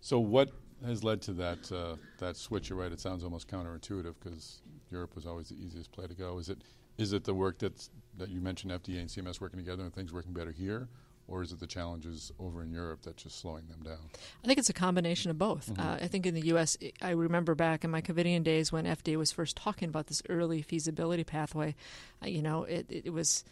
So 0.02 0.20
what 0.20 0.50
has 0.86 1.04
led 1.04 1.22
to 1.24 1.34
that 1.34 1.72
uh, 1.72 1.96
that 2.20 2.38
switch? 2.38 2.70
You're 2.70 2.80
right. 2.80 2.92
It 2.92 3.00
sounds 3.00 3.24
almost 3.24 3.48
counterintuitive 3.48 4.16
because 4.24 4.62
Europe 4.92 5.16
was 5.16 5.26
always 5.26 5.50
the 5.50 5.56
easiest 5.56 5.92
play 5.92 6.08
to 6.08 6.14
go. 6.14 6.38
Is 6.38 6.50
it 6.50 6.60
is 6.98 7.14
it 7.14 7.24
the 7.24 7.34
work 7.34 7.60
that's 7.60 7.90
that 8.18 8.30
you 8.30 8.42
mentioned 8.42 8.72
FDA 8.72 9.00
and 9.00 9.10
CMS 9.10 9.40
working 9.40 9.60
together 9.60 9.84
and 9.84 9.94
things 9.94 10.14
working 10.14 10.34
better 10.34 10.52
here, 10.52 10.88
or 11.28 11.42
is 11.42 11.52
it 11.52 11.60
the 11.60 11.68
challenges 11.68 12.32
over 12.40 12.62
in 12.62 12.72
Europe 12.72 13.00
that's 13.04 13.24
just 13.24 13.40
slowing 13.40 13.68
them 13.68 13.82
down? 13.84 14.10
I 14.44 14.48
think 14.48 14.60
it's 14.60 14.70
a 14.70 14.74
combination 14.74 15.32
of 15.32 15.38
both. 15.38 15.72
Mm-hmm. 15.72 15.82
Uh, 15.82 15.96
I 16.02 16.08
think 16.08 16.26
in 16.26 16.34
the 16.34 16.48
U.S., 16.48 16.78
I 17.02 17.12
remember 17.12 17.56
back 17.56 17.84
in 17.84 17.92
my 17.92 18.02
Covidien 18.02 18.44
days 18.44 18.72
when 18.72 18.86
FDA 18.86 19.16
was 19.18 19.32
first 19.32 19.56
talking 19.56 19.90
about 19.90 20.08
this 20.08 20.22
early 20.30 20.62
feasibility 20.62 21.24
pathway. 21.24 21.76
Uh, 22.22 22.28
you 22.28 22.42
know, 22.42 22.64
it, 22.64 22.86
it 22.90 23.14
was. 23.14 23.44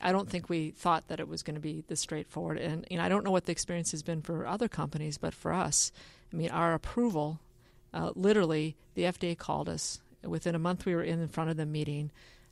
I 0.00 0.12
don't 0.12 0.28
think 0.28 0.48
we 0.48 0.70
thought 0.70 1.08
that 1.08 1.20
it 1.20 1.28
was 1.28 1.42
going 1.42 1.54
to 1.56 1.60
be 1.60 1.84
this 1.88 2.00
straightforward, 2.00 2.58
and 2.58 2.86
you 2.90 2.98
know, 2.98 3.04
I 3.04 3.08
don't 3.08 3.24
know 3.24 3.30
what 3.30 3.46
the 3.46 3.52
experience 3.52 3.90
has 3.90 4.02
been 4.02 4.22
for 4.22 4.46
other 4.46 4.68
companies, 4.68 5.18
but 5.18 5.34
for 5.34 5.52
us, 5.52 5.92
I 6.32 6.36
mean, 6.36 6.50
our 6.50 6.74
approval, 6.74 7.40
uh, 7.92 8.12
literally, 8.14 8.76
the 8.94 9.02
FDA 9.02 9.36
called 9.36 9.68
us 9.68 10.00
within 10.22 10.54
a 10.54 10.58
month. 10.58 10.86
We 10.86 10.94
were 10.94 11.02
in 11.02 11.26
front 11.28 11.50
of 11.50 11.56
them 11.56 11.72
meeting. 11.72 12.10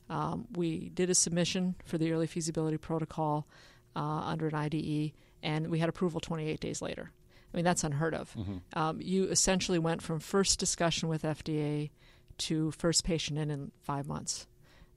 Um, 0.09 0.47
we 0.55 0.89
did 0.89 1.09
a 1.09 1.15
submission 1.15 1.75
for 1.85 1.97
the 1.97 2.11
early 2.11 2.27
feasibility 2.27 2.77
protocol 2.77 3.47
uh, 3.95 3.99
under 3.99 4.47
an 4.47 4.55
IDE, 4.55 5.13
and 5.43 5.67
we 5.67 5.79
had 5.79 5.89
approval 5.89 6.19
28 6.19 6.59
days 6.59 6.81
later. 6.81 7.11
I 7.53 7.57
mean, 7.57 7.65
that's 7.65 7.83
unheard 7.83 8.13
of. 8.13 8.33
Mm-hmm. 8.33 8.57
Um, 8.73 8.99
you 9.01 9.25
essentially 9.25 9.79
went 9.79 10.01
from 10.01 10.19
first 10.19 10.59
discussion 10.59 11.09
with 11.09 11.23
FDA 11.23 11.91
to 12.39 12.71
first 12.71 13.03
patient 13.03 13.39
in 13.39 13.49
in 13.49 13.71
five 13.81 14.07
months, 14.07 14.47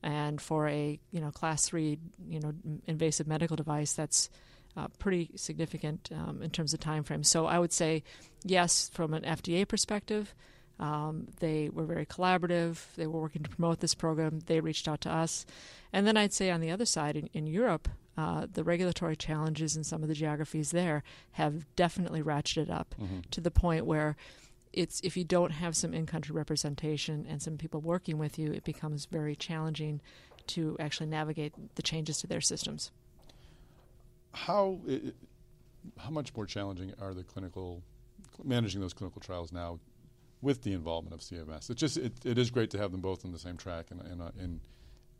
and 0.03 0.41
for 0.41 0.69
a 0.69 0.99
you 1.11 1.21
know 1.21 1.31
class 1.31 1.67
three 1.67 1.99
you 2.29 2.41
know 2.41 2.53
invasive 2.87 3.27
medical 3.27 3.57
device, 3.57 3.93
that's 3.93 4.31
uh, 4.77 4.89
pretty 4.99 5.31
significant 5.37 6.11
um, 6.13 6.43
in 6.43 6.51
terms 6.51 6.73
of 6.73 6.81
time 6.81 7.03
frame. 7.03 7.25
So 7.25 7.47
I 7.47 7.59
would 7.59 7.73
say, 7.73 8.03
yes, 8.45 8.91
from 8.93 9.15
an 9.15 9.23
FDA 9.23 9.67
perspective, 9.67 10.35
um, 10.79 11.29
they 11.41 11.69
were 11.69 11.85
very 11.85 12.07
collaborative. 12.07 12.79
They 12.97 13.07
were 13.07 13.21
working 13.21 13.43
to 13.43 13.51
promote 13.51 13.81
this 13.81 13.95
program. 13.95 14.41
They 14.47 14.61
reached 14.61 14.89
out 14.89 15.03
to 15.03 15.11
us. 15.11 15.45
And 15.93 16.07
then 16.07 16.17
I'd 16.17 16.33
say 16.33 16.51
on 16.51 16.61
the 16.61 16.71
other 16.71 16.87
side, 16.87 17.17
in, 17.17 17.29
in 17.35 17.47
Europe, 17.47 17.89
uh, 18.17 18.47
the 18.51 18.65
regulatory 18.65 19.17
challenges 19.17 19.77
in 19.77 19.85
some 19.85 20.03
of 20.03 20.09
the 20.09 20.15
geographies 20.15 20.71
there 20.71 21.03
have 21.33 21.67
definitely 21.77 22.23
ratcheted 22.23 22.71
up 22.71 22.95
mm-hmm. 23.01 23.21
to 23.31 23.41
the 23.41 23.51
point 23.51 23.87
where 23.87 24.17
it's 24.73 25.01
if 25.01 25.17
you 25.17 25.25
don't 25.25 25.51
have 25.51 25.77
some 25.77 25.93
in-country 25.93 26.35
representation 26.35 27.27
and 27.29 27.43
some 27.43 27.57
people 27.57 27.81
working 27.81 28.19
with 28.19 28.39
you, 28.39 28.53
it 28.53 28.65
becomes 28.65 29.07
very 29.07 29.35
challenging 29.35 30.01
to 30.49 30.77
actually 30.79 31.07
navigate 31.07 31.53
the 31.75 31.83
changes 31.83 32.19
to 32.19 32.27
their 32.27 32.41
systems. 32.41 32.91
How 34.33 34.79
how 35.99 36.11
much 36.11 36.35
more 36.35 36.47
challenging 36.47 36.93
are 37.01 37.15
the 37.15 37.25
clinical 37.25 37.83
managing 38.45 38.81
those 38.81 38.95
clinical 38.95 39.21
trials 39.21 39.53
now 39.53 39.81
with 40.43 40.63
the 40.63 40.73
involvement 40.73 41.15
of 41.15 41.21
CMS. 41.21 41.71
It's 41.71 41.81
just 41.81 41.97
it, 41.97 42.13
it 42.25 42.39
is 42.39 42.51
great 42.51 42.71
to 42.71 42.79
have 42.79 42.93
them 42.93 43.01
both 43.01 43.25
on 43.25 43.33
the 43.33 43.39
same 43.39 43.57
track 43.57 43.87
and, 43.91 44.23
uh, 44.23 44.31
in 44.39 44.61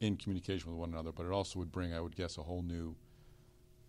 in 0.01 0.17
communication 0.17 0.71
with 0.71 0.79
one 0.79 0.93
another. 0.93 1.13
But 1.13 1.27
it 1.27 1.33
also 1.33 1.59
would 1.59 1.73
bring, 1.73 1.93
I 1.93 2.01
would 2.01 2.17
guess, 2.17 2.39
a 2.39 2.43
whole 2.43 2.63
new 2.63 2.95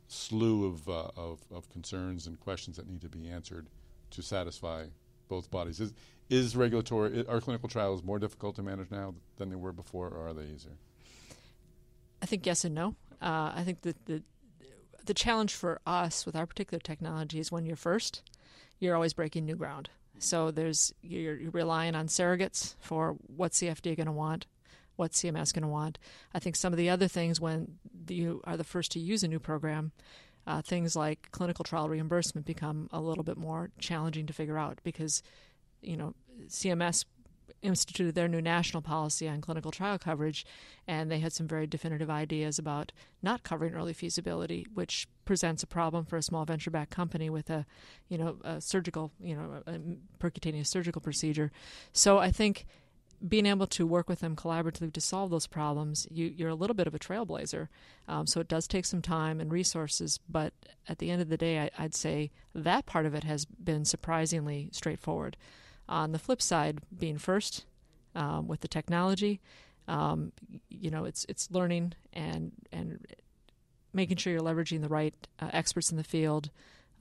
slew 0.08 0.66
of 0.66 0.90
uh, 0.90 1.10
of, 1.16 1.40
of 1.52 1.70
concerns 1.70 2.28
and 2.28 2.40
questions 2.40 2.78
that 2.78 2.88
need 2.88 3.02
to 3.02 3.10
be 3.10 3.30
answered 3.30 3.68
to 4.12 4.22
satisfy 4.22 4.88
both 5.32 5.50
bodies. 5.50 5.80
Is 5.80 5.94
is 6.30 6.56
regulatory 6.56 7.26
are 7.28 7.40
clinical 7.40 7.70
trials 7.70 8.04
more 8.04 8.20
difficult 8.20 8.58
to 8.58 8.62
manage 8.62 8.92
now 8.92 9.16
than 9.38 9.50
they 9.50 9.56
were 9.56 9.72
before, 9.72 10.10
or 10.10 10.28
are 10.28 10.34
they 10.34 10.44
easier? 10.44 10.78
I 12.22 12.26
think 12.26 12.46
yes 12.46 12.66
and 12.66 12.76
no. 12.76 12.96
Uh, 13.22 13.52
I 13.56 13.64
think 13.66 13.82
that 13.82 14.06
the 14.06 14.22
the 15.06 15.14
challenge 15.14 15.56
for 15.56 15.80
us 15.88 16.26
with 16.26 16.36
our 16.36 16.46
particular 16.46 16.80
technology 16.80 17.40
is 17.40 17.52
when 17.52 17.66
you're 17.66 17.76
first, 17.76 18.22
you're 18.80 18.94
always 18.94 19.14
breaking 19.14 19.46
new 19.46 19.56
ground. 19.56 19.90
So 20.20 20.52
there's 20.52 20.94
you're, 21.02 21.38
you're 21.38 21.52
relying 21.52 21.96
on 21.96 22.08
surrogates 22.08 22.76
for 22.80 23.16
what's 23.26 23.60
the 23.60 23.68
FDA 23.68 23.96
going 23.96 24.06
to 24.06 24.12
want, 24.12 24.48
what's 24.98 25.22
CMS 25.22 25.54
going 25.54 25.64
to 25.64 25.70
want. 25.70 25.98
I 26.34 26.40
think 26.40 26.58
some 26.58 26.74
of 26.74 26.78
the 26.78 26.90
other 26.90 27.08
things 27.08 27.40
when 27.40 27.80
you 28.08 28.42
are 28.44 28.58
the 28.58 28.66
first 28.66 28.92
to 28.92 29.00
use 29.00 29.24
a 29.24 29.30
new 29.30 29.40
program, 29.40 29.94
uh, 30.48 30.62
things 30.62 30.96
like 30.96 31.30
clinical 31.32 31.64
trial 31.64 31.90
reimbursement 31.90 32.46
become 32.46 32.88
a 32.92 33.00
little 33.00 33.24
bit 33.24 33.38
more 33.38 33.70
challenging 33.80 34.26
to 34.26 34.34
figure 34.34 34.58
out 34.58 34.80
because 34.84 35.22
you 35.82 35.98
know 35.98 36.14
CMS 36.48 37.06
instituted 37.62 38.16
their 38.16 38.28
new 38.28 38.42
national 38.42 38.82
policy 38.82 39.28
on 39.28 39.42
clinical 39.42 39.72
trial 39.72 39.98
coverage, 39.98 40.46
and 40.88 41.12
they 41.12 41.20
had 41.20 41.34
some 41.34 41.48
very 41.48 41.68
definitive 41.68 42.10
ideas 42.10 42.58
about 42.58 42.92
not 43.22 43.44
covering 43.44 43.74
early 43.74 43.94
feasibility, 43.94 44.66
which 44.74 45.08
presents 45.26 45.64
a 45.64 45.68
problem 45.68 46.06
for 46.06 46.18
a 46.18 46.22
small 46.22 46.46
venture-backed 46.46 46.92
company 46.92 47.30
with 47.30 47.50
a, 47.50 47.66
you 48.10 48.18
know, 48.18 48.38
a 48.44 48.60
surgical, 48.60 49.12
you 49.20 49.36
know, 49.36 49.62
a 49.68 49.80
percutaneous 50.24 50.68
surgical 50.68 51.02
procedure. 51.02 51.52
So 51.94 52.18
I 52.18 52.32
think 52.32 52.66
being 53.28 53.46
able 53.46 53.68
to 53.68 53.86
work 53.86 54.10
with 54.10 54.20
them 54.20 54.36
collaboratively 54.36 54.94
to 54.94 55.02
solve 55.02 55.30
those 55.30 55.48
problems, 55.48 56.08
you, 56.10 56.46
are 56.46 56.50
a 56.50 56.56
little 56.56 56.74
bit 56.74 56.88
of 56.88 56.96
a 56.96 57.00
trailblazer. 57.00 57.68
Um, 58.08 58.26
so 58.26 58.40
it 58.40 58.48
does 58.48 58.68
take 58.68 58.86
some 58.86 59.02
time 59.02 59.40
and 59.40 59.52
resources, 59.52 60.20
but 60.30 60.54
at 60.88 60.98
the 60.98 61.12
end 61.12 61.22
of 61.22 61.30
the 61.30 61.38
day, 61.38 61.70
I, 61.78 61.84
would 61.84 61.96
say 61.96 62.32
that 62.56 62.86
part 62.86 63.06
of 63.06 63.14
it 63.14 63.24
has 63.24 63.46
been 63.46 63.86
surprisingly 63.86 64.70
straightforward. 64.72 65.38
On 65.88 66.12
the 66.12 66.20
flip 66.20 66.42
side, 66.42 66.80
being 66.98 67.18
first 67.18 67.66
um, 68.16 68.48
with 68.48 68.62
the 68.62 68.68
technology, 68.68 69.40
um, 69.88 70.32
you 70.70 70.90
know, 70.90 71.06
it's 71.06 71.26
it's 71.28 71.50
learning 71.52 71.94
and 72.14 72.52
and 72.72 73.06
making 73.94 74.18
sure 74.18 74.32
you're 74.32 74.42
leveraging 74.42 74.82
the 74.82 74.88
right 74.88 75.16
uh, 75.40 75.50
experts 75.52 75.92
in 75.92 75.98
the 75.98 76.04
field, 76.04 76.50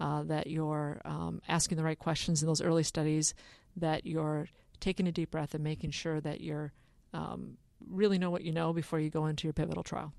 uh, 0.01 0.23
that 0.25 0.49
you're 0.49 1.01
um, 1.05 1.41
asking 1.47 1.77
the 1.77 1.85
right 1.85 1.99
questions 1.99 2.43
in 2.43 2.49
those 2.49 2.63
early 2.63 2.83
studies, 2.83 3.35
that 3.77 4.07
you're 4.07 4.49
taking 4.81 5.07
a 5.07 5.13
deep 5.13 5.31
breath 5.31 5.55
and 5.55 5.63
making 5.63 5.91
sure 5.91 6.21
that 6.21 6.41
you're 6.41 6.73
um, 7.13 7.57
really 7.89 8.19
know 8.19 8.31
what 8.31 8.43
you 8.43 8.53
know 8.53 8.73
before 8.73 9.01
you 9.01 9.11
go 9.11 9.27
into 9.27 9.47
your 9.47 9.53
pivotal 9.53 9.83
trial. 9.83 10.13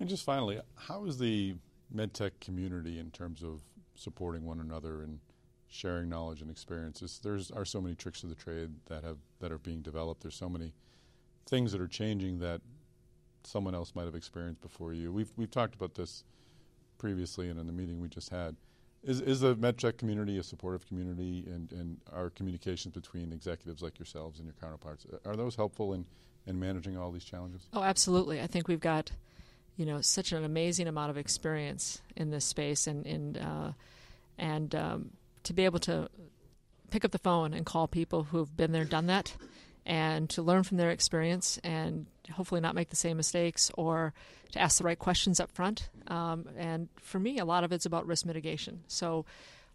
And 0.00 0.08
just 0.08 0.24
finally, 0.24 0.60
how 0.76 1.04
is 1.04 1.18
the 1.18 1.54
medtech 1.94 2.32
community 2.40 2.98
in 2.98 3.10
terms 3.10 3.42
of 3.42 3.62
supporting 3.94 4.44
one 4.44 4.60
another 4.60 5.02
and 5.02 5.20
sharing 5.68 6.08
knowledge 6.08 6.40
and 6.40 6.50
experiences. 6.50 7.20
There's 7.22 7.50
are 7.50 7.64
so 7.64 7.80
many 7.80 7.94
tricks 7.94 8.22
of 8.22 8.28
the 8.28 8.34
trade 8.34 8.70
that 8.86 9.02
have 9.02 9.18
that 9.40 9.50
are 9.50 9.58
being 9.58 9.82
developed. 9.82 10.22
There's 10.22 10.36
so 10.36 10.48
many 10.48 10.72
things 11.46 11.72
that 11.72 11.80
are 11.80 11.88
changing 11.88 12.38
that 12.40 12.60
someone 13.42 13.74
else 13.74 13.92
might 13.94 14.04
have 14.04 14.14
experienced 14.14 14.60
before 14.60 14.92
you. 14.92 15.12
We've 15.12 15.32
we've 15.36 15.50
talked 15.50 15.74
about 15.74 15.94
this 15.94 16.24
previously 16.98 17.48
and 17.48 17.58
in 17.58 17.66
the 17.66 17.72
meeting 17.72 18.00
we 18.00 18.08
just 18.08 18.30
had. 18.30 18.56
Is 19.04 19.20
is 19.20 19.40
the 19.40 19.54
MedTech 19.54 19.98
community 19.98 20.38
a 20.38 20.42
supportive 20.42 20.86
community 20.86 21.44
and, 21.46 21.70
and 21.72 22.00
our 22.12 22.30
communications 22.30 22.94
between 22.94 23.32
executives 23.32 23.82
like 23.82 23.98
yourselves 23.98 24.38
and 24.38 24.46
your 24.46 24.54
counterparts 24.60 25.06
are 25.26 25.36
those 25.36 25.56
helpful 25.56 25.92
in, 25.92 26.06
in 26.46 26.58
managing 26.58 26.96
all 26.96 27.10
these 27.10 27.24
challenges? 27.24 27.68
Oh, 27.74 27.82
absolutely. 27.82 28.40
I 28.40 28.46
think 28.46 28.66
we've 28.66 28.80
got 28.80 29.12
you 29.76 29.84
know 29.84 30.00
such 30.00 30.32
an 30.32 30.44
amazing 30.44 30.88
amount 30.88 31.10
of 31.10 31.18
experience 31.18 32.00
in 32.16 32.30
this 32.30 32.44
space 32.44 32.86
and 32.86 33.06
and 33.06 33.38
uh, 33.38 33.72
and 34.38 34.74
um, 34.74 35.10
to 35.42 35.52
be 35.52 35.64
able 35.64 35.80
to 35.80 36.08
pick 36.90 37.04
up 37.04 37.10
the 37.10 37.18
phone 37.18 37.52
and 37.52 37.66
call 37.66 37.88
people 37.88 38.24
who've 38.24 38.56
been 38.56 38.72
there, 38.72 38.84
done 38.84 39.06
that, 39.06 39.34
and 39.86 40.30
to 40.30 40.42
learn 40.42 40.62
from 40.62 40.76
their 40.76 40.90
experience 40.90 41.58
and 41.62 42.06
hopefully 42.32 42.60
not 42.60 42.74
make 42.74 42.90
the 42.90 42.96
same 42.96 43.16
mistakes 43.16 43.70
or 43.76 44.14
to 44.52 44.60
ask 44.60 44.78
the 44.78 44.84
right 44.84 44.98
questions 44.98 45.40
up 45.40 45.50
front. 45.50 45.88
Um, 46.06 46.48
and 46.56 46.88
for 47.00 47.18
me, 47.18 47.38
a 47.38 47.44
lot 47.44 47.64
of 47.64 47.72
it's 47.72 47.86
about 47.86 48.06
risk 48.06 48.24
mitigation. 48.24 48.82
So 48.86 49.26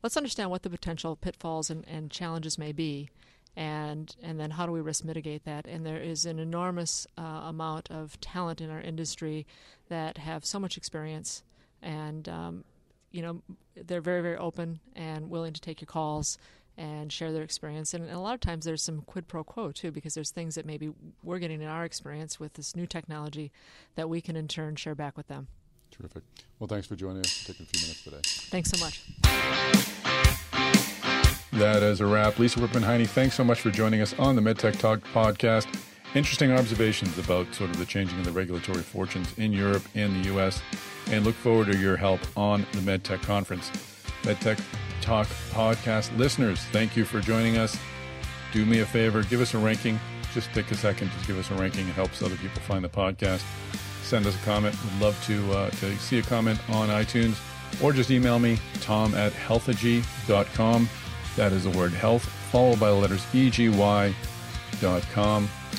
let's 0.01 0.17
understand 0.17 0.49
what 0.49 0.63
the 0.63 0.69
potential 0.69 1.15
pitfalls 1.15 1.69
and, 1.69 1.85
and 1.87 2.09
challenges 2.09 2.57
may 2.57 2.71
be. 2.71 3.09
And 3.55 4.15
and 4.21 4.39
then 4.39 4.51
how 4.51 4.65
do 4.65 4.71
we 4.71 4.79
risk 4.79 5.03
mitigate 5.03 5.43
that? 5.45 5.65
And 5.67 5.85
there 5.85 5.99
is 5.99 6.25
an 6.25 6.39
enormous 6.39 7.07
uh, 7.17 7.21
amount 7.21 7.91
of 7.91 8.19
talent 8.21 8.61
in 8.61 8.69
our 8.69 8.79
industry 8.79 9.45
that 9.89 10.17
have 10.17 10.45
so 10.45 10.59
much 10.59 10.77
experience 10.77 11.43
and 11.81 12.29
um, 12.29 12.63
you 13.11 13.21
know, 13.21 13.41
they're 13.75 14.01
very, 14.01 14.21
very 14.21 14.37
open 14.37 14.79
and 14.95 15.29
willing 15.29 15.53
to 15.53 15.61
take 15.61 15.81
your 15.81 15.87
calls 15.87 16.37
and 16.79 17.11
share 17.11 17.31
their 17.31 17.43
experience. 17.43 17.93
And, 17.93 18.09
a 18.09 18.19
lot 18.19 18.33
of 18.33 18.39
times 18.39 18.65
there's 18.65 18.81
some 18.81 19.01
quid 19.01 19.27
pro 19.27 19.43
quo 19.43 19.71
too, 19.71 19.91
because 19.91 20.13
there's 20.13 20.31
things 20.31 20.55
that 20.55 20.65
maybe 20.65 20.91
we're 21.23 21.39
getting 21.39 21.61
in 21.61 21.67
our 21.67 21.85
experience 21.85 22.39
with 22.39 22.53
this 22.53 22.75
new 22.75 22.87
technology 22.87 23.51
that 23.95 24.09
we 24.09 24.21
can 24.21 24.35
in 24.35 24.47
turn 24.47 24.75
share 24.75 24.95
back 24.95 25.15
with 25.17 25.27
them. 25.27 25.47
Terrific. 25.91 26.23
Well, 26.57 26.67
thanks 26.67 26.87
for 26.87 26.95
joining 26.95 27.19
us, 27.19 27.43
taking 27.45 27.65
a 27.65 27.69
few 27.69 27.81
minutes 27.81 28.03
today. 28.03 28.21
Thanks 28.49 28.71
so 28.71 28.83
much. 28.83 29.03
That 31.53 31.83
is 31.83 31.99
a 31.99 32.05
wrap. 32.05 32.39
Lisa 32.39 32.59
Wipperman 32.59 32.83
Heine, 32.83 33.05
thanks 33.05 33.35
so 33.35 33.43
much 33.43 33.59
for 33.59 33.69
joining 33.69 34.01
us 34.01 34.13
on 34.17 34.35
the 34.35 34.41
MedTech 34.41 34.79
Talk 34.79 35.01
podcast. 35.13 35.67
Interesting 36.15 36.51
observations 36.51 37.17
about 37.19 37.53
sort 37.53 37.69
of 37.69 37.77
the 37.77 37.85
changing 37.85 38.17
of 38.19 38.25
the 38.25 38.31
regulatory 38.31 38.81
fortunes 38.81 39.37
in 39.37 39.51
Europe 39.51 39.83
and 39.93 40.15
the 40.23 40.29
U.S 40.29 40.61
and 41.11 41.25
look 41.25 41.35
forward 41.35 41.71
to 41.71 41.77
your 41.77 41.97
help 41.97 42.19
on 42.37 42.65
the 42.73 42.79
MedTech 42.79 43.21
conference. 43.23 43.71
MedTech 44.23 44.61
Talk 45.09 45.25
podcast 45.49 46.15
listeners, 46.19 46.59
thank 46.65 46.95
you 46.95 47.03
for 47.03 47.19
joining 47.19 47.57
us. 47.57 47.75
Do 48.53 48.63
me 48.63 48.81
a 48.81 48.85
favor, 48.85 49.23
give 49.23 49.41
us 49.41 49.55
a 49.55 49.57
ranking. 49.57 49.99
Just 50.35 50.53
take 50.53 50.69
a 50.69 50.75
second, 50.75 51.09
just 51.09 51.25
give 51.25 51.39
us 51.39 51.49
a 51.49 51.55
ranking. 51.55 51.87
It 51.87 51.95
helps 51.95 52.21
other 52.21 52.35
people 52.35 52.61
find 52.61 52.83
the 52.85 52.89
podcast. 52.89 53.41
Send 54.03 54.27
us 54.27 54.35
a 54.35 54.45
comment. 54.45 54.75
We'd 54.83 55.01
love 55.01 55.19
to 55.25 55.51
uh, 55.51 55.71
to 55.71 55.97
see 55.97 56.19
a 56.19 56.21
comment 56.21 56.59
on 56.69 56.89
iTunes, 56.89 57.39
or 57.81 57.91
just 57.91 58.11
email 58.11 58.37
me 58.37 58.59
tom 58.81 59.15
at 59.15 59.31
healthegy.com. 59.33 60.87
That 61.35 61.53
is 61.53 61.63
the 61.63 61.71
word 61.71 61.91
health 61.91 62.25
followed 62.51 62.79
by 62.79 62.89
the 62.89 62.95
letters 62.95 63.25
eg.y.com, 63.33 64.13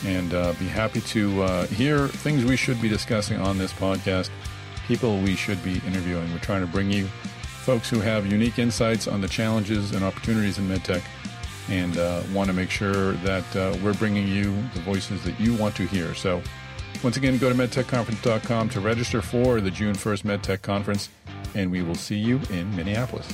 and 0.06 0.34
uh, 0.34 0.54
be 0.54 0.66
happy 0.66 1.02
to 1.02 1.42
uh, 1.44 1.66
hear 1.68 2.08
things 2.08 2.44
we 2.44 2.56
should 2.56 2.82
be 2.82 2.88
discussing 2.88 3.40
on 3.40 3.58
this 3.58 3.72
podcast 3.72 4.28
people 4.88 5.20
we 5.20 5.36
should 5.36 5.62
be 5.62 5.80
interviewing. 5.86 6.28
We're 6.32 6.40
trying 6.40 6.62
to 6.62 6.72
bring 6.72 6.90
you 6.90 7.08
folks 7.60 7.88
who 7.88 8.00
have 8.00 8.26
unique 8.26 8.58
insights 8.58 9.06
on 9.06 9.20
the 9.20 9.28
challenges 9.28 9.92
and 9.92 10.04
opportunities 10.04 10.58
in 10.58 10.66
medtech 10.66 11.02
and 11.68 11.96
uh, 11.98 12.22
want 12.32 12.48
to 12.48 12.52
make 12.52 12.70
sure 12.70 13.12
that 13.12 13.56
uh, 13.56 13.76
we're 13.82 13.94
bringing 13.94 14.26
you 14.26 14.44
the 14.74 14.80
voices 14.80 15.22
that 15.24 15.38
you 15.38 15.54
want 15.54 15.76
to 15.76 15.86
hear. 15.86 16.14
So, 16.14 16.42
once 17.04 17.16
again, 17.16 17.38
go 17.38 17.48
to 17.48 17.54
medtechconference.com 17.54 18.68
to 18.70 18.80
register 18.80 19.22
for 19.22 19.60
the 19.60 19.70
June 19.70 19.94
1st 19.94 20.22
MedTech 20.24 20.62
Conference, 20.62 21.08
and 21.54 21.70
we 21.70 21.82
will 21.82 21.94
see 21.94 22.16
you 22.16 22.40
in 22.50 22.74
Minneapolis. 22.74 23.28